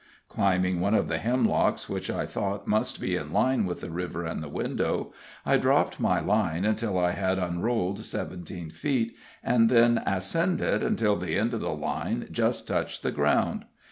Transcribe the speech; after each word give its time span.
Climbing 0.29 0.79
one 0.79 0.95
of 0.95 1.07
the 1.07 1.19
hemlocks 1.19 1.87
which 1.87 2.09
I 2.09 2.25
thought 2.25 2.65
must 2.65 2.99
be 2.99 3.15
in 3.15 3.31
line 3.31 3.67
with 3.67 3.81
the 3.81 3.91
river 3.91 4.25
and 4.25 4.41
the 4.41 4.49
window, 4.49 5.13
I 5.45 5.57
dropped 5.57 5.99
my 5.99 6.19
line 6.19 6.65
until 6.65 6.97
I 6.97 7.11
had 7.11 7.37
unrolled 7.37 8.03
seventeen 8.03 8.71
feet, 8.71 9.13
and 9.43 9.69
then 9.69 10.01
ascended 10.07 10.81
until 10.81 11.15
the 11.17 11.37
end 11.37 11.53
of 11.53 11.61
the 11.61 11.69
line 11.69 12.27
just 12.31 12.67
touched 12.67 13.03
the 13.03 13.11
ground. 13.11 13.65